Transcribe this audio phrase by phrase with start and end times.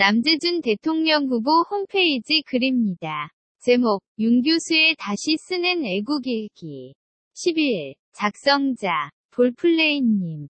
[0.00, 3.32] 남재준 대통령 후보 홈페이지 글입니다.
[3.58, 6.94] 제목, 윤 교수의 다시 쓰는 애국일기.
[7.34, 10.46] 10일, 작성자, 볼플레인님.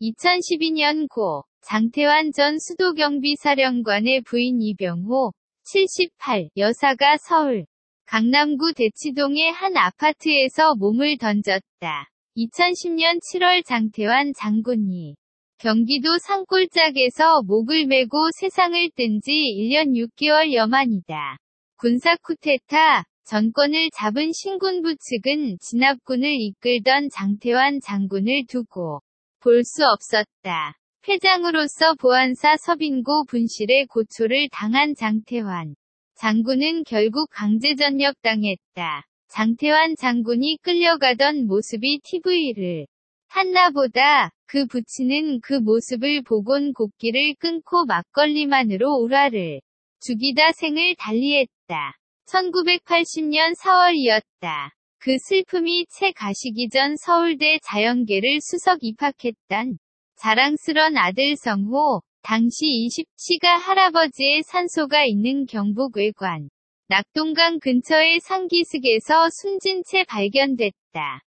[0.00, 5.32] 2012년 고, 장태환 전 수도경비사령관의 부인 이병호,
[5.64, 7.66] 78, 여사가 서울,
[8.06, 12.08] 강남구 대치동의 한 아파트에서 몸을 던졌다.
[12.36, 15.16] 2010년 7월 장태환 장군이
[15.62, 21.36] 경기도 산골짜기에서 목을 메고 세상을 뜬 지 1년 6개월 여 만이다.
[21.76, 29.02] 군사 쿠데타 전권을 잡은 신군부 측은 진압군을 이끌던 장태환 장군을 두고
[29.38, 30.74] 볼 수 없었다.
[31.08, 35.76] 회장으로서 보안사 서빈고 분실의 고초를 당한 장태환
[36.16, 39.04] 장군은 결국 강제전역 당했다.
[39.28, 42.88] 장태환 장군이 끌려가던 모습이 TV를
[43.32, 49.62] 한나보다 그 부치는 그 모습을 보곤 곡기를 끊고 막걸리만으로 우라를
[50.00, 51.96] 죽이다 생을 달리했다.
[52.26, 54.70] 1980년 4월이었다.
[54.98, 59.78] 그 슬픔이 채 가시기 전 서울대 자연계를 수석 입학했던
[60.16, 66.50] 자랑스런 아들 성호, 당시 20씨가 할아버지의 산소가 있는 경북 외관,
[66.88, 71.22] 낙동강 근처의 상기슭에서 숨진 채 발견됐다.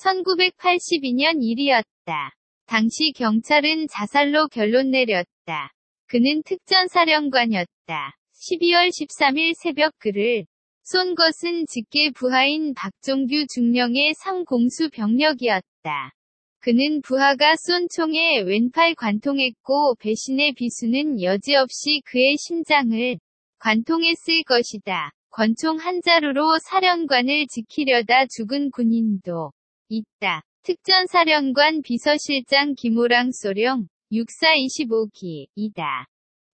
[0.00, 2.34] 1982년 일이었다.
[2.66, 5.72] 당시 경찰은 자살로 결론 내렸다.
[6.06, 8.16] 그는 특전사령관이었다.
[8.34, 10.46] 12월 13일 새벽 그를
[10.82, 16.12] 쏜 것은 직계 부하인 박종규 중령의 상공수 병력이었다.
[16.60, 23.18] 그는 부하가 쏜 총에 왼팔 관통했고 배신의 비수는 여지없이 그의 심장을
[23.58, 25.10] 관통했을 것이다.
[25.30, 29.52] 권총 한 자루로 사령관을 지키려다 죽은 군인도
[29.90, 30.42] 있다.
[30.62, 36.06] 특전사령관 비서실장 김호랑 소령 6425기 이다.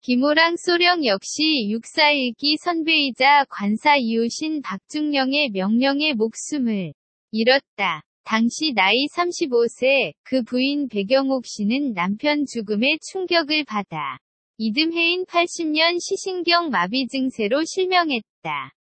[0.01, 6.93] 김호랑 소령 역시 641기 선배이자 관사 이웃인 박중령의 명령에 목숨을
[7.31, 8.03] 잃었다.
[8.23, 14.19] 당시 나이 35세 그 부인 배경옥 씨는 남편 죽음에 충격을 받아
[14.57, 18.74] 이듬해인 80년 시신경 마비 증세로 실명했다.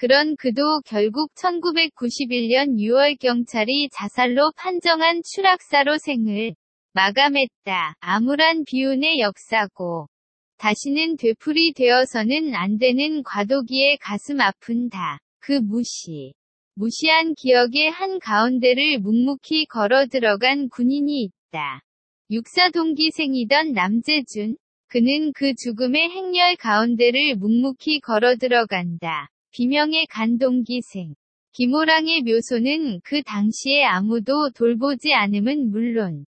[0.00, 6.54] 그런 그도 결국 1991년 6월 경찰이 자살로 판정한 추락사로 생을
[6.94, 7.96] 마감했다.
[8.00, 10.08] 암울한 비운의 역사고
[10.56, 15.18] 다시는 되풀이 되어서는 안 되는 과도기에 가슴 아픈다.
[15.38, 16.32] 그 무시.
[16.76, 21.82] 무시한 기억의 한 가운데를 묵묵히 걸어 들어간 군인이 있다.
[22.30, 24.56] 육사 동기생이던 남재준.
[24.88, 29.28] 그는 그 죽음의 행렬 가운데를 묵묵히 걸어 들어간다.
[29.52, 31.14] 비명의 간동기생.
[31.52, 36.24] 김호랑의 묘소는 그 당시에 아무도 돌보지 않음은 물론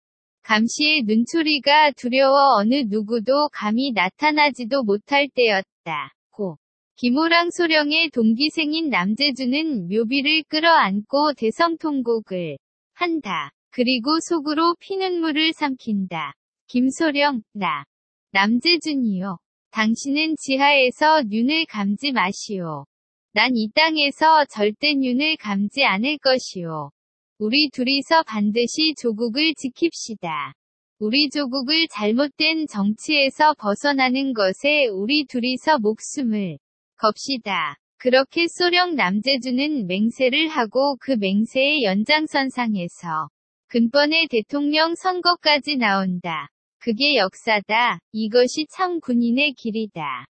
[0.43, 6.15] 감시의 눈초리가 두려워 어느 누구도 감히 나타나지도 못할 때였다.
[6.31, 6.57] 고.
[6.95, 12.59] 김호랑 소령의 동기생인 남재주는 묘비를 끌어안고 대성통곡을
[12.95, 13.51] 한다.
[13.71, 16.35] 그리고 속으로 피눈물을 삼킨다.
[16.69, 17.85] 김소령, 나.
[18.31, 19.39] 남재준이요.
[19.71, 22.87] 당신은 지하에서 눈을 감지 마시오.
[23.35, 26.91] 난 이 땅에서 절대 눈을 감지 않을 것이오.
[27.39, 30.55] 우리 둘이서 반드시 조국을 지킵시다.
[30.99, 36.59] 우리 조국을 잘못된 정치에서 벗어나는 것에 우리 둘이서 목숨을
[36.97, 37.77] 겁시다.
[37.99, 43.29] 그렇게 소령 남재주는 맹세를 하고 그 맹세의 연장선상에서
[43.69, 46.49] 근본의 대통령 선거까지 나온다.
[46.79, 48.01] 그게 역사다.
[48.11, 50.27] 이것이 참 군인의 길이다.